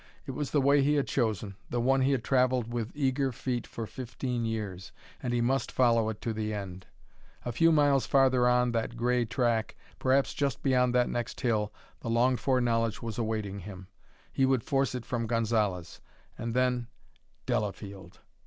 It 0.25 0.31
was 0.31 0.49
the 0.49 0.61
way 0.61 0.81
he 0.81 0.95
had 0.95 1.05
chosen, 1.05 1.57
the 1.69 1.79
one 1.79 2.01
he 2.01 2.11
had 2.11 2.23
travelled 2.23 2.73
with 2.73 2.91
eager 2.95 3.31
feet 3.31 3.67
for 3.67 3.85
fifteen 3.85 4.45
years, 4.45 4.91
and 5.21 5.31
he 5.31 5.41
must 5.41 5.71
follow 5.71 6.09
it 6.09 6.21
to 6.21 6.33
the 6.33 6.55
end. 6.55 6.87
A 7.45 7.51
few 7.51 7.71
miles 7.71 8.07
farther 8.07 8.47
on 8.47 8.71
that 8.71 8.97
gray 8.97 9.25
track, 9.25 9.75
perhaps 9.99 10.33
just 10.33 10.63
beyond 10.63 10.95
that 10.95 11.07
next 11.07 11.41
hill, 11.41 11.71
the 11.99 12.09
longed 12.09 12.39
for 12.39 12.59
knowledge 12.59 13.03
was 13.03 13.19
awaiting 13.19 13.59
him. 13.59 13.89
He 14.33 14.43
would 14.43 14.63
force 14.63 14.95
it 14.95 15.05
from 15.05 15.27
Gonzalez, 15.27 16.01
and 16.35 16.55
then 16.55 16.87
Delafield! 17.45 18.21